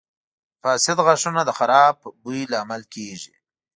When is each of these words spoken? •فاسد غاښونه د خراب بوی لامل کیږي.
•فاسد 0.63 0.97
غاښونه 1.05 1.41
د 1.45 1.51
خراب 1.57 1.95
بوی 2.23 2.41
لامل 2.51 2.83
کیږي. 2.93 3.33